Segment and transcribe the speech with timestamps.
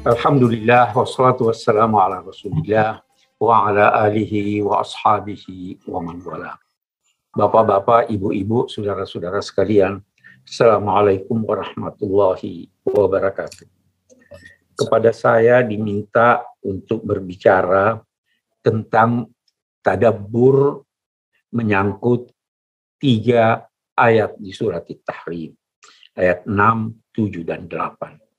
[0.00, 3.04] Alhamdulillah wassalatu wassalamu ala Rasulillah
[3.36, 6.56] wa ala alihi wa ashabihi wa man wala.
[7.36, 10.00] Bapak-bapak, ibu-ibu, saudara-saudara sekalian,
[10.40, 13.68] Assalamualaikum warahmatullahi wabarakatuh.
[14.72, 18.00] Kepada saya diminta untuk berbicara
[18.64, 19.28] tentang
[19.84, 20.80] tadabbur
[21.52, 22.32] menyangkut
[22.96, 25.52] tiga ayat di surat At-Tahrim.
[26.16, 26.56] Ayat 6,
[27.12, 28.29] 7, dan 8 eh,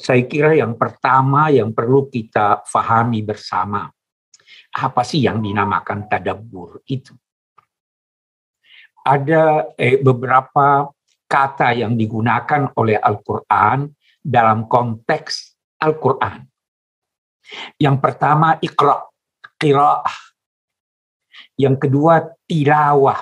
[0.00, 3.84] saya kira yang pertama yang perlu kita fahami bersama
[4.70, 7.12] apa sih yang dinamakan tadabbur itu
[9.04, 10.88] ada eh, beberapa
[11.30, 13.86] kata yang digunakan oleh Al-Quran
[14.20, 16.44] dalam konteks Al-Quran.
[17.80, 19.06] Yang pertama ikra,
[19.56, 20.18] qiraah.
[21.56, 22.14] Yang kedua
[22.44, 23.20] tilawah.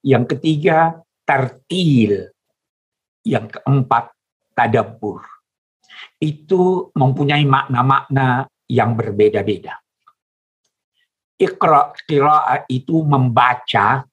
[0.00, 2.32] Yang ketiga tartil.
[3.24, 4.13] Yang keempat
[4.54, 5.22] tadabbur
[6.22, 9.78] itu mempunyai makna-makna yang berbeda-beda.
[11.34, 14.06] Iqra qiraah itu membaca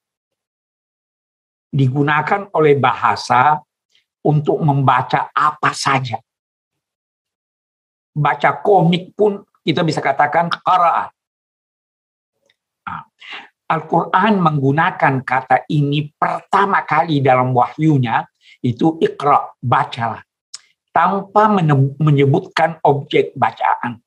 [1.71, 3.61] digunakan oleh bahasa
[4.25, 6.17] untuk membaca apa saja.
[8.11, 11.07] Baca komik pun kita bisa katakan qiraah.
[12.81, 13.01] Nah,
[13.71, 18.25] Al-Quran menggunakan kata ini pertama kali dalam wahyunya
[18.59, 20.19] itu ikra, bacalah
[20.91, 21.47] tanpa
[21.99, 23.99] menyebutkan objek bacaan.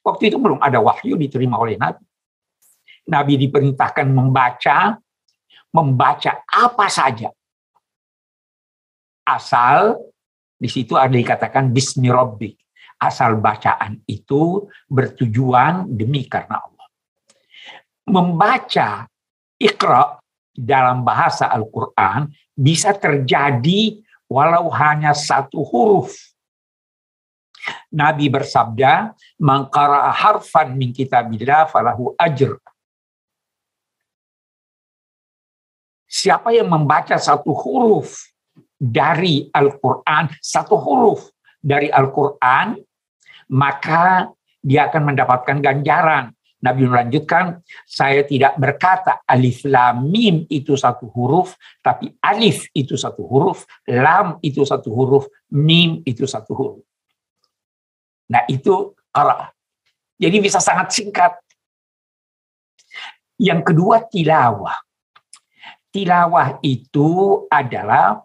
[0.00, 2.04] Waktu itu belum ada wahyu diterima oleh Nabi.
[3.08, 4.96] Nabi diperintahkan membaca,
[5.76, 7.28] membaca apa saja.
[9.28, 10.00] Asal
[10.56, 12.56] di situ ada dikatakan bismi rabbik.
[13.00, 16.88] Asal bacaan itu bertujuan demi karena Allah.
[18.08, 19.08] Membaca
[19.56, 20.20] ikra
[20.52, 26.14] dalam bahasa Al-Quran bisa terjadi walau hanya satu huruf
[27.92, 29.12] Nabi bersabda,
[29.42, 32.56] "Mangkara harfan min kitabillah falahu ajr."
[36.10, 38.18] Siapa yang membaca satu huruf
[38.74, 41.30] dari Al-Quran, satu huruf
[41.62, 42.80] dari Al-Quran,
[43.52, 44.26] maka
[44.58, 46.34] dia akan mendapatkan ganjaran.
[46.60, 53.24] Nabi melanjutkan, saya tidak berkata alif lam mim itu satu huruf, tapi alif itu satu
[53.24, 55.24] huruf, lam itu satu huruf,
[55.56, 56.84] mim itu satu huruf.
[58.28, 59.48] Nah itu qara.
[60.20, 61.32] Jadi bisa sangat singkat.
[63.40, 64.76] Yang kedua tilawah.
[65.88, 68.20] Tilawah itu adalah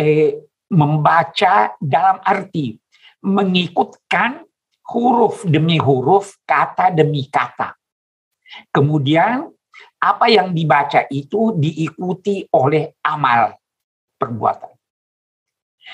[0.00, 0.40] eh,
[0.72, 2.74] membaca dalam arti
[3.22, 4.42] mengikutkan
[4.90, 7.74] huruf demi huruf, kata demi kata.
[8.70, 9.50] Kemudian
[9.98, 13.58] apa yang dibaca itu diikuti oleh amal
[14.16, 14.72] perbuatan.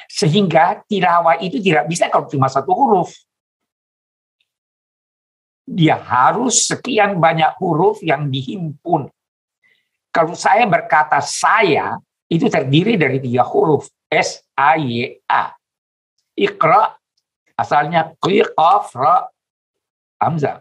[0.09, 3.13] Sehingga tilawah itu tidak bisa kalau cuma satu huruf.
[5.63, 9.09] Dia harus sekian banyak huruf yang dihimpun.
[10.13, 11.97] Kalau saya berkata saya,
[12.29, 13.89] itu terdiri dari tiga huruf.
[14.13, 15.57] S, A, Y, A.
[16.37, 16.93] Iqra,
[17.63, 19.31] asalnya qaf, ra,
[20.19, 20.59] hamzah.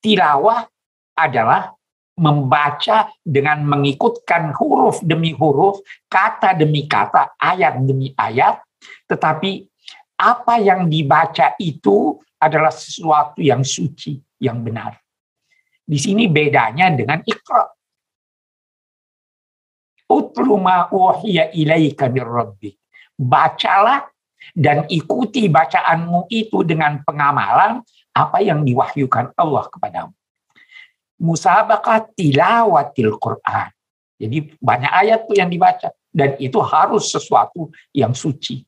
[0.00, 0.62] Tilawah
[1.18, 1.74] adalah
[2.16, 8.62] membaca dengan mengikutkan huruf demi huruf, kata demi kata, ayat demi ayat,
[9.04, 9.66] tetapi
[10.16, 14.96] apa yang dibaca itu adalah sesuatu yang suci, yang benar.
[15.86, 17.64] Di sini bedanya dengan ikra.
[20.06, 20.88] Utlu ma
[21.52, 22.78] ilaika mir rabbik.
[23.16, 24.06] Bacalah
[24.52, 27.82] dan ikuti bacaanmu itu dengan pengamalan
[28.14, 30.12] apa yang diwahyukan Allah kepadamu
[31.20, 33.68] musabaqah tilawatil Quran.
[34.16, 38.64] Jadi banyak ayat tuh yang dibaca dan itu harus sesuatu yang suci.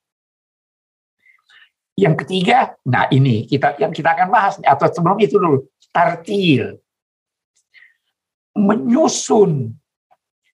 [1.98, 6.78] Yang ketiga, nah ini kita yang kita akan bahas atau sebelum itu dulu tartil
[8.54, 9.72] menyusun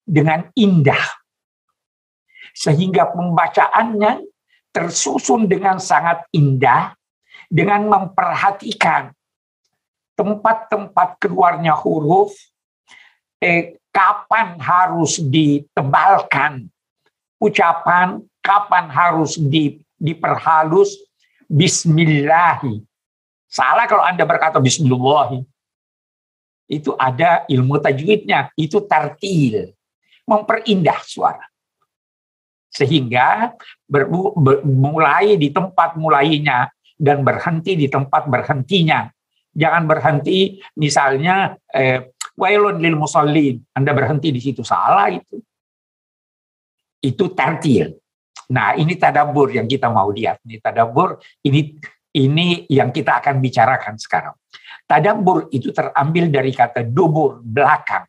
[0.06, 1.04] dengan indah
[2.54, 4.24] sehingga pembacaannya
[4.74, 6.98] tersusun dengan sangat indah
[7.46, 9.14] dengan memperhatikan
[10.18, 12.34] tempat-tempat keluarnya huruf,
[13.38, 16.66] eh, kapan harus ditebalkan
[17.38, 20.98] ucapan, kapan harus di, diperhalus,
[21.44, 22.80] Bismillahi.
[23.46, 25.44] Salah kalau Anda berkata Bismillahi.
[26.64, 29.76] Itu ada ilmu tajwidnya, itu tartil.
[30.24, 31.44] Memperindah suara.
[32.74, 33.54] Sehingga
[33.86, 36.66] ber, ber, mulai di tempat mulainya
[36.98, 39.06] dan berhenti di tempat berhentinya
[39.54, 43.62] Jangan berhenti misalnya eh, wailun lil musallin.
[43.70, 45.38] Anda berhenti di situ salah itu.
[46.98, 47.94] Itu tartil.
[48.50, 50.42] Nah, ini tadabur yang kita mau lihat.
[50.42, 51.78] Ini tadabur, ini
[52.18, 54.34] ini yang kita akan bicarakan sekarang.
[54.84, 58.04] Tadabur itu terambil dari kata dubur, belakang.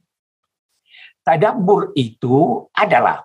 [1.21, 3.24] Tadabur itu adalah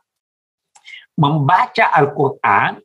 [1.21, 2.81] membaca Al-Quran,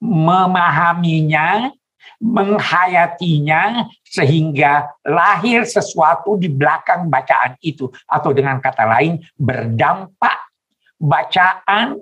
[0.00, 1.68] memahaminya,
[2.16, 7.92] menghayatinya, sehingga lahir sesuatu di belakang bacaan itu.
[8.08, 10.48] Atau dengan kata lain, berdampak
[10.96, 12.00] bacaan,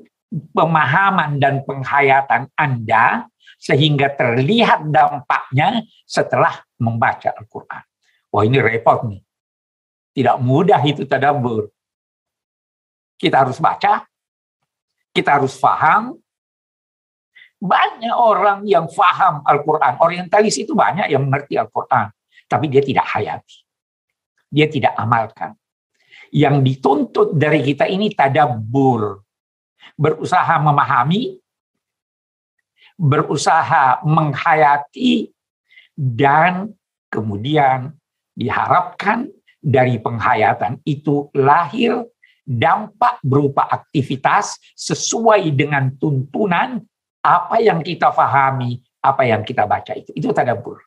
[0.55, 3.27] pemahaman, dan penghayatan Anda
[3.57, 7.83] sehingga terlihat dampaknya setelah membaca Al-Quran.
[8.31, 9.21] Wah ini repot nih.
[10.17, 11.69] Tidak mudah itu tadabur.
[13.17, 14.05] Kita harus baca,
[15.17, 16.21] kita harus paham.
[17.57, 19.97] Banyak orang yang paham Al-Quran.
[20.05, 22.13] Orientalis itu banyak yang mengerti Al-Quran.
[22.45, 23.65] Tapi dia tidak hayati.
[24.53, 25.57] Dia tidak amalkan.
[26.29, 29.25] Yang dituntut dari kita ini tadabur.
[29.97, 31.41] Berusaha memahami,
[33.01, 35.33] berusaha menghayati
[35.97, 36.77] dan
[37.09, 37.97] kemudian
[38.37, 39.33] diharapkan
[39.65, 42.05] dari penghayatan itu lahir
[42.47, 46.79] dampak berupa aktivitas sesuai dengan tuntunan
[47.19, 50.15] apa yang kita pahami, apa yang kita baca itu.
[50.15, 50.79] Itu tadabur.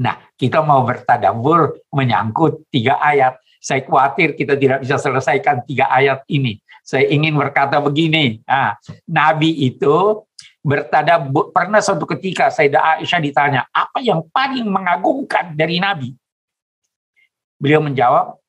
[0.00, 3.36] Nah, kita mau bertadabur menyangkut tiga ayat.
[3.60, 6.62] Saya khawatir kita tidak bisa selesaikan tiga ayat ini.
[6.80, 10.24] Saya ingin berkata begini, nah, Nabi itu
[10.64, 11.52] bertadabur.
[11.52, 16.16] Pernah suatu ketika Sayyidah Aisyah ditanya, apa yang paling mengagumkan dari Nabi?
[17.60, 18.40] Beliau menjawab,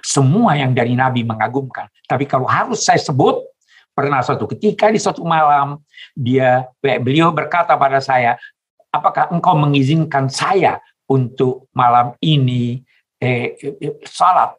[0.00, 1.90] semua yang dari Nabi mengagumkan.
[2.08, 3.44] Tapi kalau harus saya sebut,
[3.92, 5.76] pernah suatu ketika di suatu malam,
[6.16, 8.40] dia beliau berkata pada saya,
[8.88, 12.80] apakah engkau mengizinkan saya untuk malam ini
[13.20, 14.56] eh, eh, salat,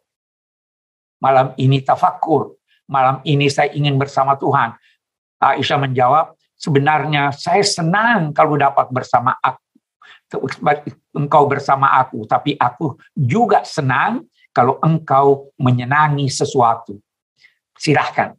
[1.18, 2.54] malam ini tafakur,
[2.86, 4.78] malam ini saya ingin bersama Tuhan.
[5.42, 9.64] Aisyah menjawab, sebenarnya saya senang kalau dapat bersama aku
[11.14, 16.96] engkau bersama aku tapi aku juga senang kalau engkau menyenangi sesuatu
[17.74, 18.38] silahkan.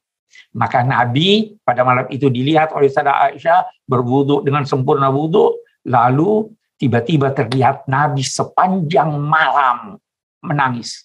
[0.56, 5.52] Maka Nabi pada malam itu dilihat oleh Sada Aisyah berwudhu dengan sempurna wudhu
[5.84, 6.48] lalu
[6.80, 10.00] tiba-tiba terlihat Nabi sepanjang malam
[10.40, 11.04] menangis.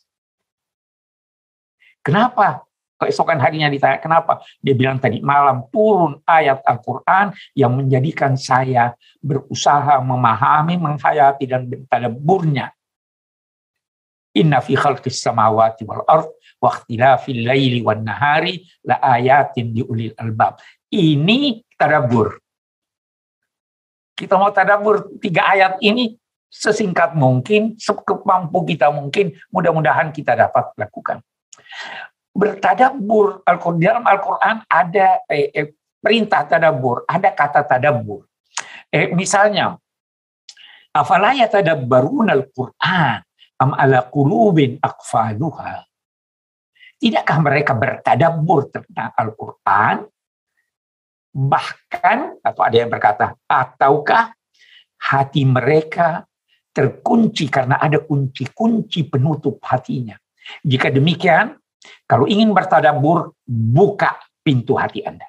[2.00, 2.62] Kenapa?
[3.00, 4.44] Keesokan harinya ditanya kenapa?
[4.60, 8.92] Dia bilang tadi malam turun ayat Al-Quran yang menjadikan saya
[9.24, 12.76] berusaha memahami menghayati dan bertadaburnya
[14.36, 16.28] inna fi khalqis samawati wal ard
[16.60, 20.60] wa ikhtilafil laili wan nahari la ayatin di ulil albab.
[20.90, 22.38] Ini tadabur
[24.20, 26.12] kita mau tadabur tiga ayat ini
[26.52, 31.24] sesingkat mungkin, sekemampu kita mungkin, mudah-mudahan kita dapat lakukan.
[32.36, 35.72] Bertadabur Al-Quran dalam Al-Quran ada eh, eh,
[36.04, 38.28] perintah tadabur, ada kata tadabur.
[38.92, 39.80] Eh, misalnya,
[40.92, 43.24] afala yatadabbarun Al-Quran
[43.60, 45.84] am ala qulubin aqfaluha.
[47.00, 50.04] Tidakkah mereka bertadabur tentang Al-Quran?
[51.30, 54.34] Bahkan, atau ada yang berkata, ataukah
[55.00, 56.28] hati mereka
[56.74, 60.18] terkunci karena ada kunci-kunci penutup hatinya.
[60.60, 61.56] Jika demikian,
[62.04, 65.24] kalau ingin bertadabur, buka pintu hati Anda.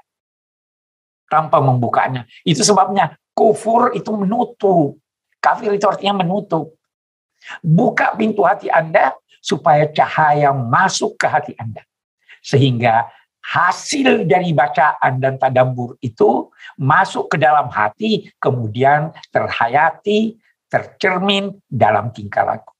[1.31, 2.27] Tanpa membukanya.
[2.43, 4.99] Itu sebabnya kufur itu menutup.
[5.39, 6.80] Kafir itu artinya menutup.
[7.61, 11.81] Buka pintu hati Anda supaya cahaya masuk ke hati Anda.
[12.41, 13.09] Sehingga
[13.41, 20.37] hasil dari bacaan dan tadabur itu masuk ke dalam hati, kemudian terhayati,
[20.69, 22.73] tercermin dalam tingkah laku.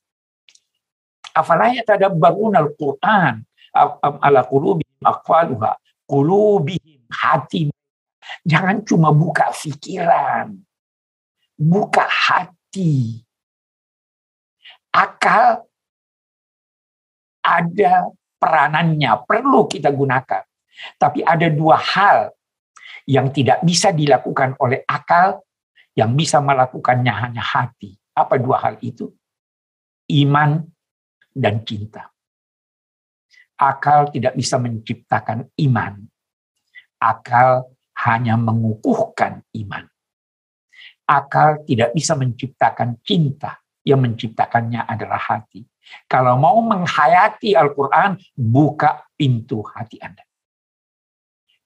[1.34, 3.42] Afala yatadabbarun al-Qur'an
[3.74, 7.72] ala qulubihim aqfaluha qulubihim hati
[8.44, 10.60] jangan cuma buka pikiran
[11.56, 13.24] buka hati
[14.94, 15.66] akal
[17.42, 17.94] ada
[18.38, 20.44] peranannya perlu kita gunakan
[21.02, 22.32] tapi ada dua hal
[23.10, 25.42] yang tidak bisa dilakukan oleh akal
[25.98, 29.10] yang bisa melakukannya hanya hati apa dua hal itu
[30.12, 30.64] iman
[31.34, 32.12] dan cinta
[33.62, 36.02] akal tidak bisa menciptakan iman.
[36.98, 37.70] Akal
[38.02, 39.86] hanya mengukuhkan iman.
[41.06, 43.61] Akal tidak bisa menciptakan cinta.
[43.82, 45.66] Yang menciptakannya adalah hati.
[46.06, 50.22] Kalau mau menghayati Al-Quran, buka pintu hati Anda.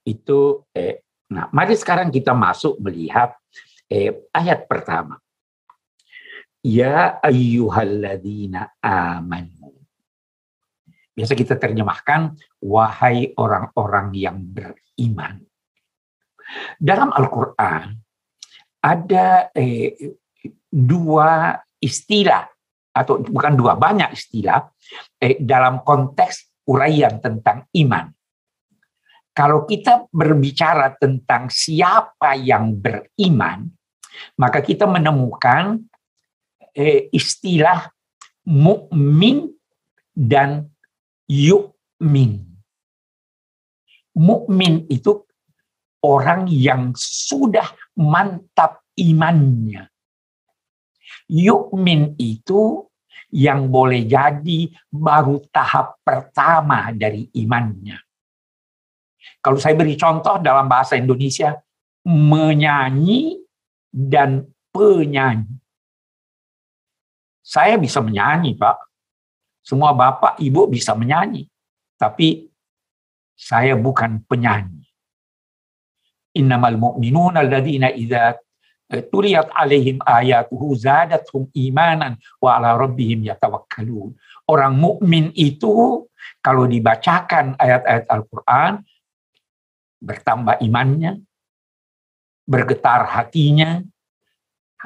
[0.06, 1.04] Itu, eh,
[1.34, 3.36] nah mari sekarang kita masuk melihat
[3.92, 5.20] eh, ayat pertama.
[6.66, 9.66] Ya ayyuhalladzina amanu
[11.16, 15.48] Biasa kita terjemahkan, wahai orang-orang yang beriman.
[16.76, 17.96] Dalam Al-Quran
[18.84, 19.96] ada eh,
[20.68, 22.50] dua istilah
[22.96, 24.66] atau bukan dua banyak istilah
[25.22, 28.10] eh, dalam konteks uraian tentang iman.
[29.36, 33.68] Kalau kita berbicara tentang siapa yang beriman,
[34.40, 35.84] maka kita menemukan
[36.72, 37.92] eh, istilah
[38.48, 39.52] mukmin
[40.16, 40.72] dan
[41.28, 42.48] yukmin.
[44.16, 45.28] Mukmin itu
[46.00, 47.68] orang yang sudah
[48.00, 49.92] mantap imannya.
[51.30, 52.86] Yukmin itu
[53.34, 57.98] yang boleh jadi baru tahap pertama dari imannya.
[59.42, 61.54] Kalau saya beri contoh dalam bahasa Indonesia,
[62.06, 63.42] menyanyi
[63.90, 65.58] dan penyanyi.
[67.46, 68.78] Saya bisa menyanyi, Pak.
[69.66, 71.46] Semua bapak, ibu bisa menyanyi.
[71.98, 72.50] Tapi
[73.34, 74.86] saya bukan penyanyi.
[76.38, 78.38] Innamal mu'minuna alladhina idza
[78.90, 84.14] tuliyat alaihim ayatuhu zadatuhum imanan wa ala rabbihim yatawakkalun.
[84.46, 86.06] Orang mukmin itu
[86.46, 88.86] kalau dibacakan ayat-ayat Al-Qur'an
[89.98, 91.18] bertambah imannya,
[92.46, 93.82] bergetar hatinya.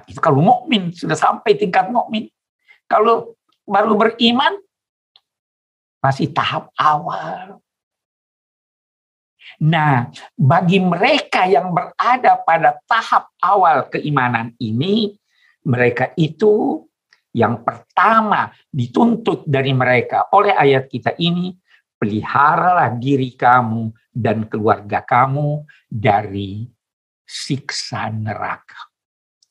[0.08, 2.32] Itu kalau mukmin sudah sampai tingkat mukmin.
[2.88, 3.36] Kalau
[3.68, 4.56] baru beriman
[6.00, 7.60] masih tahap awal.
[9.60, 10.08] Nah,
[10.40, 15.12] bagi mereka yang berada pada tahap awal keimanan ini,
[15.68, 16.84] mereka itu
[17.36, 21.52] yang pertama dituntut dari mereka oleh ayat kita ini,
[22.00, 26.64] peliharalah diri kamu dan keluarga kamu dari
[27.28, 28.90] siksa neraka.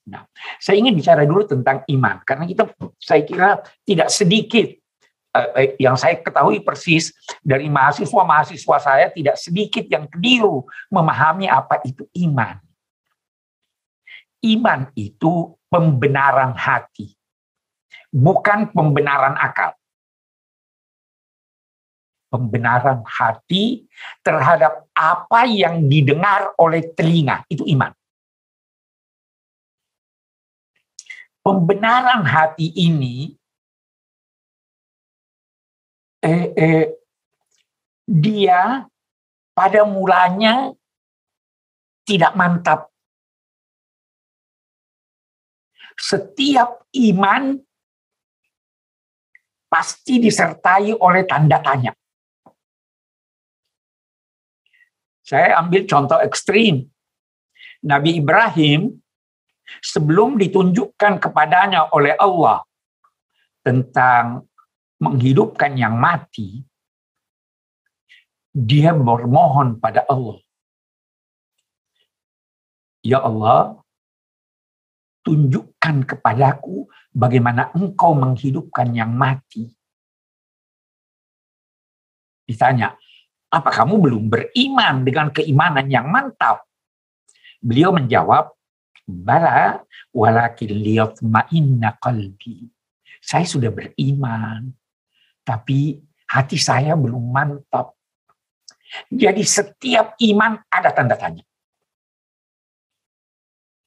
[0.08, 0.24] Nah,
[0.56, 2.64] saya ingin bicara dulu tentang iman karena kita
[2.96, 4.72] saya kira tidak sedikit
[5.78, 12.58] yang saya ketahui persis dari mahasiswa-mahasiswa saya tidak sedikit yang keliru memahami apa itu iman.
[14.38, 17.10] Iman itu pembenaran hati,
[18.14, 19.74] bukan pembenaran akal
[22.28, 23.88] pembenaran hati
[24.20, 27.44] terhadap apa yang didengar oleh telinga.
[27.48, 27.92] Itu iman.
[31.40, 33.32] Pembenaran hati ini
[36.22, 36.86] eh, eh,
[38.08, 38.86] dia
[39.52, 40.72] pada mulanya
[42.06, 42.88] tidak mantap.
[45.98, 47.58] Setiap iman
[49.68, 51.92] pasti disertai oleh tanda tanya.
[55.20, 56.88] Saya ambil contoh ekstrim.
[57.84, 58.96] Nabi Ibrahim
[59.84, 62.64] sebelum ditunjukkan kepadanya oleh Allah
[63.60, 64.48] tentang
[64.98, 66.62] menghidupkan yang mati,
[68.50, 70.42] dia bermohon pada Allah.
[73.06, 73.78] Ya Allah,
[75.22, 79.70] tunjukkan kepadaku bagaimana engkau menghidupkan yang mati.
[82.48, 82.96] Ditanya,
[83.48, 86.66] apa kamu belum beriman dengan keimanan yang mantap?
[87.62, 88.50] Beliau menjawab,
[89.08, 89.80] Bala
[90.12, 92.68] walakin liyatma'inna qalbi.
[93.24, 94.68] Saya sudah beriman,
[95.48, 95.96] tapi
[96.28, 97.96] hati saya belum mantap.
[99.08, 101.44] Jadi setiap iman ada tanda tanya.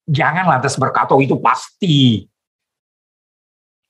[0.09, 2.25] Jangan lantas berkata oh, itu pasti.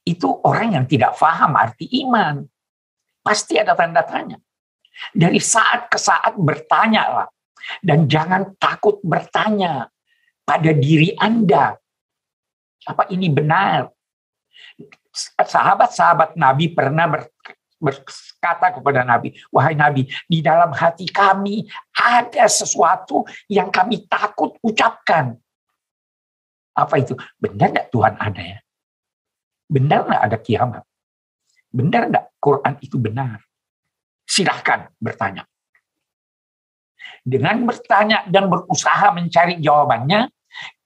[0.03, 2.43] Itu orang yang tidak paham arti iman.
[3.23, 4.35] Pasti ada tanda tanya.
[5.15, 7.31] Dari saat ke saat bertanyalah.
[7.79, 9.87] Dan jangan takut bertanya
[10.43, 11.77] pada diri Anda.
[12.89, 13.93] Apa ini benar?
[15.37, 17.05] Sahabat-sahabat Nabi pernah
[17.81, 21.65] berkata kepada Nabi, wahai Nabi, di dalam hati kami
[21.97, 25.33] ada sesuatu yang kami takut ucapkan.
[26.77, 27.17] Apa itu?
[27.41, 28.59] Benar tidak Tuhan ada ya?
[29.65, 30.83] Benar nggak ada kiamat?
[31.73, 33.41] Benar nggak Quran itu benar?
[34.31, 35.43] silahkan bertanya.
[37.21, 40.31] Dengan bertanya dan berusaha mencari jawabannya,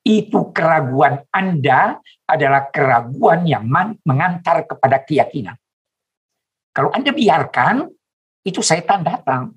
[0.05, 3.69] itu keraguan Anda adalah keraguan yang
[4.01, 5.57] mengantar kepada keyakinan.
[6.75, 7.88] Kalau Anda biarkan,
[8.44, 9.55] itu setan datang.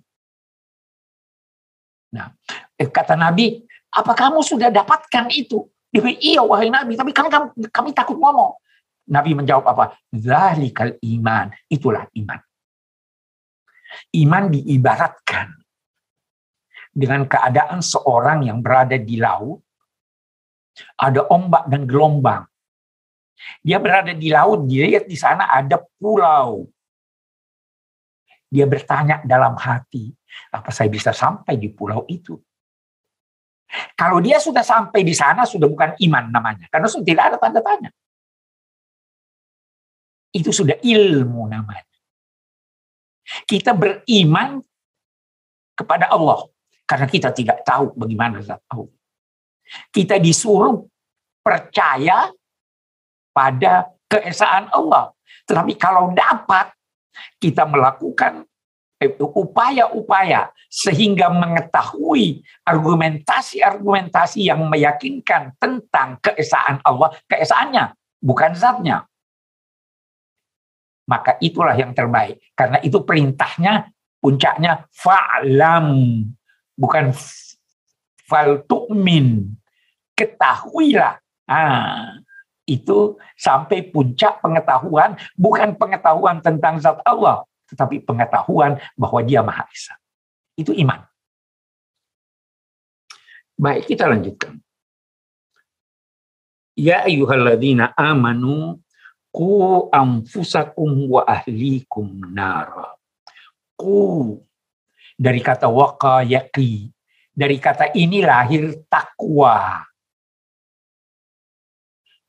[2.15, 2.33] Nah,
[2.79, 3.59] eh, kata Nabi,
[3.91, 5.67] apa kamu sudah dapatkan itu?
[5.91, 8.55] Dia iya wahai Nabi, tapi kami, kami, kami takut ngomong.
[9.09, 9.85] Nabi menjawab apa?
[10.13, 11.51] Zalikal iman.
[11.67, 12.41] Itulah iman.
[14.15, 15.49] Iman diibaratkan
[16.93, 19.65] dengan keadaan seorang yang berada di laut,
[21.01, 22.45] ada ombak dan gelombang.
[23.65, 26.69] Dia berada di laut, dia lihat di sana ada pulau.
[28.49, 30.09] Dia bertanya dalam hati,
[30.52, 32.37] apa saya bisa sampai di pulau itu?
[33.93, 36.64] Kalau dia sudah sampai di sana, sudah bukan iman namanya.
[36.73, 37.90] Karena sudah tidak ada tanda tanya.
[40.33, 41.85] Itu sudah ilmu namanya.
[43.45, 44.64] Kita beriman
[45.76, 46.49] kepada Allah.
[46.88, 48.88] Karena kita tidak tahu bagaimana zat Allah.
[49.93, 50.88] Kita disuruh
[51.45, 52.33] percaya
[53.37, 55.12] pada keesaan Allah.
[55.45, 56.73] Tetapi kalau dapat,
[57.41, 58.49] kita melakukan
[59.23, 69.07] upaya-upaya sehingga mengetahui argumentasi-argumentasi yang meyakinkan tentang keesaan Allah, keesaannya, bukan zatnya.
[71.09, 72.43] Maka itulah yang terbaik.
[72.53, 73.88] Karena itu perintahnya,
[74.21, 76.21] puncaknya fa'lam,
[76.77, 77.15] bukan
[78.27, 79.57] fal tu'min.
[80.12, 81.17] Ketahuilah.
[81.49, 82.19] Ah,
[82.69, 89.97] itu sampai puncak pengetahuan, bukan pengetahuan tentang zat Allah, tetapi pengetahuan bahwa dia Maha Esa.
[90.53, 91.01] Itu iman.
[93.57, 94.61] Baik, kita lanjutkan.
[96.79, 98.79] Ya ayyuhalladzina amanu
[99.35, 102.95] ku anfusakum wa ahlikum nara.
[103.75, 104.39] Ku
[105.19, 105.67] dari kata
[106.23, 106.93] yaqi.
[107.39, 109.88] Dari kata ini lahir takwa.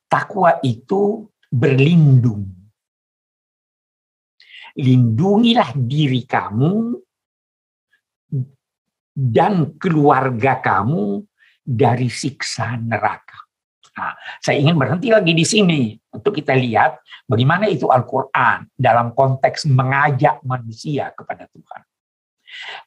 [0.10, 2.60] Takwa itu berlindung
[4.80, 6.96] lindungilah diri kamu
[9.12, 11.26] dan keluarga kamu
[11.60, 13.36] dari siksa neraka.
[14.00, 19.68] Nah, saya ingin berhenti lagi di sini untuk kita lihat bagaimana itu Al-Quran dalam konteks
[19.68, 21.82] mengajak manusia kepada Tuhan.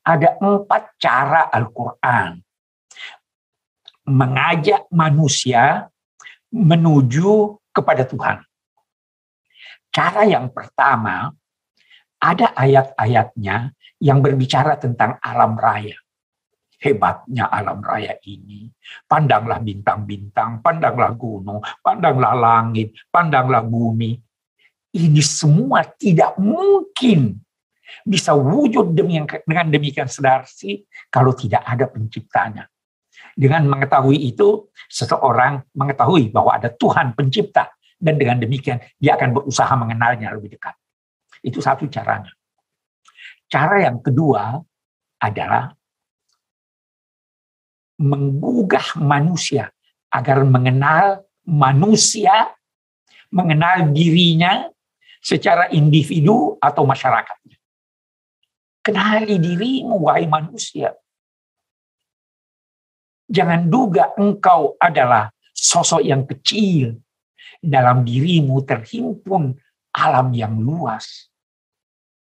[0.03, 2.41] Ada empat cara Al-Quran
[4.09, 5.92] mengajak manusia
[6.53, 8.45] menuju kepada Tuhan.
[9.93, 11.33] Cara yang pertama
[12.23, 15.97] ada ayat-ayatnya yang berbicara tentang alam raya.
[16.83, 18.67] Hebatnya alam raya ini.
[19.07, 24.19] Pandanglah bintang-bintang, pandanglah gunung, pandanglah langit, pandanglah bumi.
[24.93, 27.39] Ini semua tidak mungkin
[28.03, 32.67] bisa wujud dengan demikian sedarsi kalau tidak ada penciptanya.
[33.33, 37.73] Dengan mengetahui itu, seseorang mengetahui bahwa ada Tuhan pencipta.
[38.03, 40.75] Dan dengan demikian, dia akan berusaha mengenalnya lebih dekat.
[41.41, 42.35] Itu satu caranya.
[43.47, 44.59] Cara yang kedua
[45.23, 45.71] adalah
[48.03, 49.71] menggugah manusia
[50.11, 52.51] agar mengenal manusia,
[53.31, 54.67] mengenal dirinya
[55.23, 57.57] secara individu atau masyarakatnya.
[58.83, 60.91] Kenali dirimu, wahai manusia.
[63.33, 67.01] Jangan duga engkau adalah sosok yang kecil.
[67.63, 69.55] Dalam dirimu terhimpun
[69.95, 71.31] alam yang luas.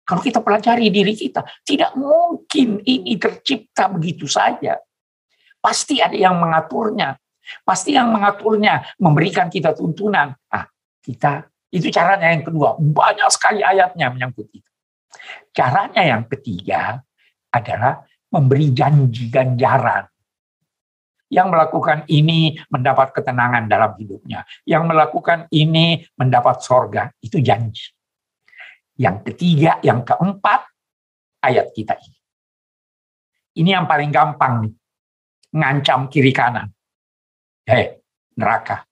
[0.03, 4.81] Kalau kita pelajari diri kita, tidak mungkin ini tercipta begitu saja.
[5.62, 7.14] Pasti ada yang mengaturnya.
[7.62, 10.35] Pasti yang mengaturnya memberikan kita tuntunan.
[10.51, 10.66] Ah,
[11.01, 12.81] kita itu caranya yang kedua.
[12.81, 14.71] Banyak sekali ayatnya menyangkut itu.
[15.53, 17.01] Caranya yang ketiga
[17.53, 20.09] adalah memberi janji ganjaran.
[21.29, 24.49] Yang melakukan ini mendapat ketenangan dalam hidupnya.
[24.64, 27.12] Yang melakukan ini mendapat sorga.
[27.21, 27.93] Itu janji.
[28.97, 30.64] Yang ketiga, yang keempat,
[31.45, 32.19] ayat kita ini.
[33.61, 34.75] Ini yang paling gampang nih.
[35.53, 36.73] Ngancam kiri kanan.
[37.69, 38.01] Eh,
[38.41, 38.88] neraka.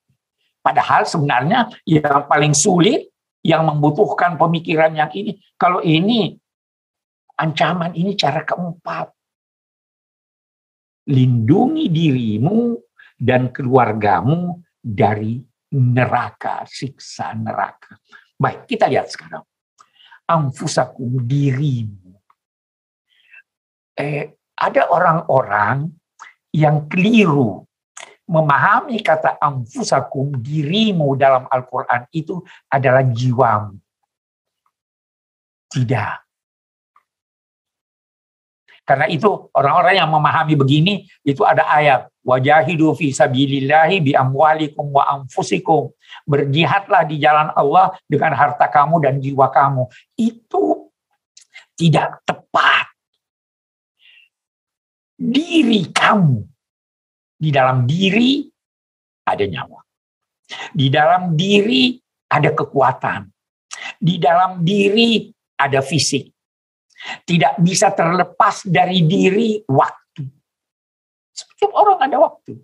[0.60, 3.08] Padahal sebenarnya yang paling sulit,
[3.40, 6.34] yang membutuhkan pemikiran yang ini, kalau ini
[7.38, 9.15] ancaman ini cara keempat.
[11.06, 12.74] Lindungi dirimu
[13.14, 15.38] dan keluargamu dari
[15.72, 17.94] neraka, siksa neraka.
[18.36, 19.46] Baik, kita lihat sekarang
[20.26, 22.18] anfusakum dirimu.
[23.96, 25.88] Eh, ada orang-orang
[26.52, 27.64] yang keliru
[28.26, 33.78] memahami kata anfusakum dirimu dalam Al-Quran itu adalah jiwamu.
[35.70, 36.25] Tidak.
[38.86, 45.02] Karena itu orang-orang yang memahami begini itu ada ayat wajahidu fi sabilillahi bi amwalikum wa
[45.10, 45.90] anfusikum.
[46.22, 49.90] Berjihadlah di jalan Allah dengan harta kamu dan jiwa kamu.
[50.14, 50.94] Itu
[51.74, 52.94] tidak tepat.
[55.18, 56.46] Diri kamu
[57.42, 58.46] di dalam diri
[59.26, 59.82] ada nyawa.
[60.70, 61.98] Di dalam diri
[62.30, 63.26] ada kekuatan.
[63.98, 65.26] Di dalam diri
[65.58, 66.35] ada fisik
[67.26, 70.24] tidak bisa terlepas dari diri waktu.
[71.30, 72.58] Setiap orang ada waktu.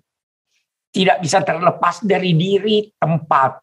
[0.92, 3.60] Tidak bisa terlepas dari diri tempat.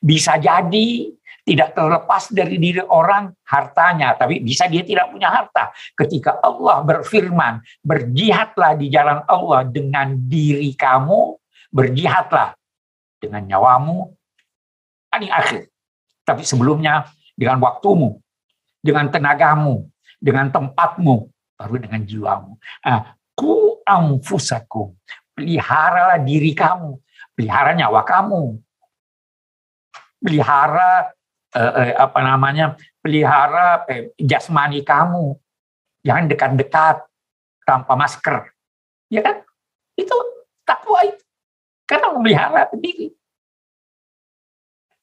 [0.00, 1.12] Bisa jadi
[1.48, 5.72] Tidak terlepas dari diri orang hartanya, tapi bisa dia tidak punya harta.
[5.96, 11.40] Ketika Allah berfirman, berjihadlah di jalan Allah dengan diri kamu,
[11.72, 12.52] berjihadlah
[13.16, 14.12] dengan nyawamu,
[15.16, 15.72] ini akhir.
[16.20, 18.20] Tapi sebelumnya dengan waktumu,
[18.78, 19.86] dengan tenagamu,
[20.18, 22.52] dengan tempatmu, baru dengan jiwamu.
[22.86, 24.94] Nah, ku amfusakum,
[25.34, 26.98] peliharalah diri kamu,
[27.34, 28.58] pelihara nyawa kamu,
[30.22, 31.14] pelihara
[31.54, 35.38] eh, eh, apa namanya pelihara eh, jasmani kamu.
[36.02, 36.96] Jangan dekat-dekat
[37.66, 38.54] tanpa masker.
[39.10, 39.42] Ya kan?
[39.98, 40.14] Itu
[40.62, 41.22] takwa itu
[41.88, 43.10] karena memelihara diri.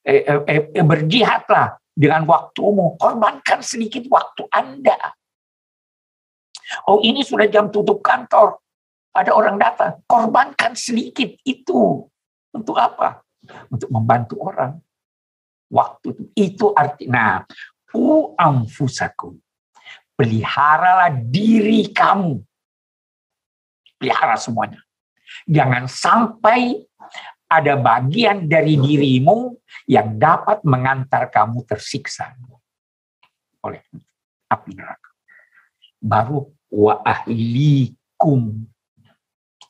[0.06, 5.00] Eh, eh, eh, berjihadlah dengan waktumu korbankan sedikit waktu anda
[6.92, 8.60] oh ini sudah jam tutup kantor
[9.16, 12.04] ada orang datang korbankan sedikit itu
[12.52, 13.24] untuk apa
[13.72, 14.80] untuk membantu orang
[15.70, 16.24] waktu itu.
[16.36, 17.44] Itu artinya
[17.96, 19.38] u amfusakum.
[20.16, 22.40] Peliharalah diri kamu.
[24.00, 24.80] Pelihara semuanya.
[25.44, 26.85] Jangan sampai
[27.46, 29.54] ada bagian dari dirimu
[29.86, 32.34] yang dapat mengantar kamu tersiksa
[33.62, 33.82] oleh
[34.50, 35.10] api neraka.
[36.02, 38.66] Baru wa ahlikum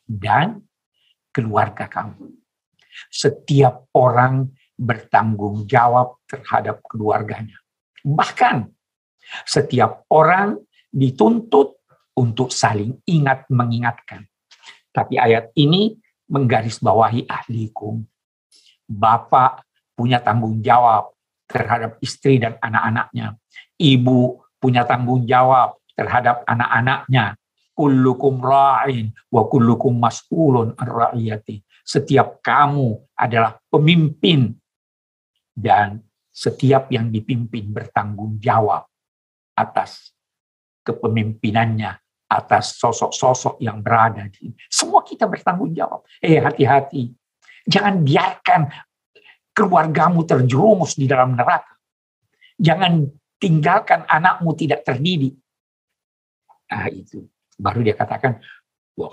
[0.07, 0.63] dan
[1.35, 2.31] keluarga kamu.
[3.11, 7.59] Setiap orang bertanggung jawab terhadap keluarganya.
[8.03, 8.71] Bahkan
[9.43, 10.59] setiap orang
[10.91, 11.79] dituntut
[12.15, 14.23] untuk saling ingat mengingatkan.
[14.95, 15.91] Tapi ayat ini
[16.29, 18.05] menggarisbawahi ahlikum.
[18.85, 19.65] Bapak
[19.97, 21.13] punya tanggung jawab
[21.49, 23.37] terhadap istri dan anak-anaknya.
[23.77, 24.19] Ibu
[24.61, 27.37] punya tanggung jawab terhadap anak-anaknya.
[27.75, 31.59] Kullukum ra'in wa kullukum mas'ulun ar-ra'iyati.
[31.83, 34.55] Setiap kamu adalah pemimpin
[35.51, 35.99] dan
[36.31, 38.87] setiap yang dipimpin bertanggung jawab
[39.55, 40.11] atas
[40.83, 46.01] kepemimpinannya, atas sosok-sosok yang berada di semua kita bertanggung jawab.
[46.17, 47.13] Eh hati-hati,
[47.69, 48.61] jangan biarkan
[49.53, 51.77] keluargamu terjerumus di dalam neraka.
[52.57, 53.05] Jangan
[53.37, 55.37] tinggalkan anakmu tidak terdidik.
[56.71, 58.41] Nah itu baru dia katakan
[58.95, 59.11] wa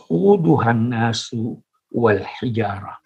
[0.72, 1.58] nasu
[1.90, 3.01] wal hijarah